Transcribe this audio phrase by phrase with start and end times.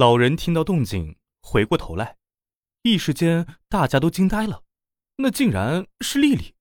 [0.00, 2.16] 老人听到动静，回过头来，
[2.84, 4.64] 一时间大家都惊呆了，
[5.16, 6.54] 那竟然是丽丽。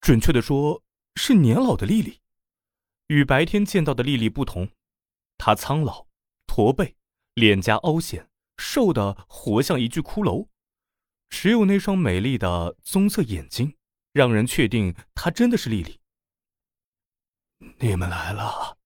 [0.00, 0.84] 准确的说，
[1.16, 2.20] 是年老的丽丽。
[3.08, 4.70] 与白天见到的丽丽不同，
[5.36, 6.06] 她苍老、
[6.46, 6.94] 驼背，
[7.34, 10.46] 脸颊凹陷，瘦的活像一具骷髅。
[11.28, 13.76] 只有那双美丽的棕色眼睛，
[14.12, 15.98] 让人确定她真的是丽丽。
[17.80, 18.78] 你们来了。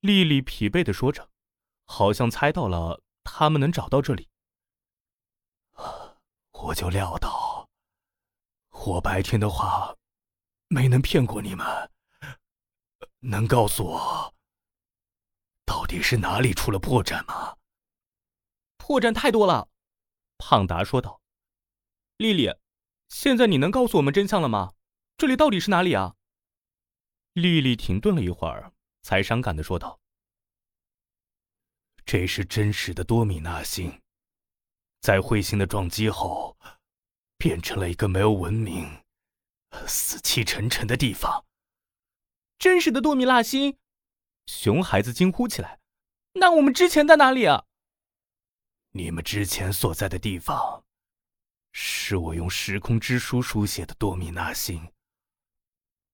[0.00, 1.30] 丽丽疲惫的说着，
[1.84, 4.28] 好像猜到了他们能找到这里。
[6.52, 7.68] 我就料到，
[8.70, 9.96] 我白天的话
[10.68, 11.90] 没能骗过你们。
[13.20, 14.34] 能告诉我，
[15.64, 17.56] 到底是哪里出了破绽吗？
[18.76, 19.68] 破绽太多了，
[20.38, 21.20] 胖达说道。
[22.16, 22.52] 丽丽，
[23.08, 24.74] 现在你能告诉我们真相了吗？
[25.16, 26.16] 这里到底是哪里啊？
[27.32, 28.72] 丽丽停顿了一会儿，
[29.02, 30.00] 才伤感的说道
[32.04, 34.00] ：“这是真实的多米纳星，
[35.00, 36.56] 在彗星的撞击后，
[37.38, 39.02] 变成了一个没有文明、
[39.86, 41.44] 死气沉沉的地方。”
[42.58, 43.76] 真实的多米纳星，
[44.46, 45.80] 熊孩子惊呼起来
[46.34, 47.64] ：“那我们之前在哪里啊？”
[48.94, 50.84] 你们之前所在的地方，
[51.72, 54.92] 是我用时空之书书写的多米纳星。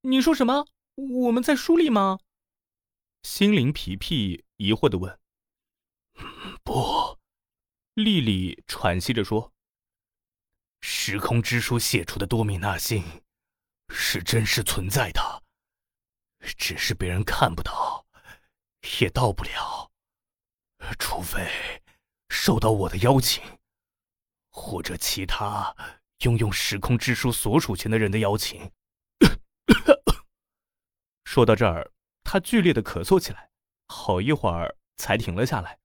[0.03, 0.65] 你说什么？
[0.95, 2.21] 我们在书里吗？
[3.25, 5.19] 心灵皮皮疑惑的问。
[6.69, 7.19] 不，
[7.95, 9.55] 丽丽喘息着说
[10.83, 13.23] ：“时空之书写出的多米纳星，
[13.89, 15.43] 是真实存在的。”
[16.59, 18.05] 只是别人看不到，
[19.01, 19.91] 也到不了，
[20.99, 21.51] 除非
[22.29, 23.43] 受到我的邀请，
[24.51, 25.75] 或者其他
[26.19, 28.71] 拥有时空之书所属权的人的邀请。
[31.25, 31.91] 说到这儿，
[32.23, 33.51] 他剧烈的咳嗽起来，
[33.87, 35.79] 好一会儿才停了下来。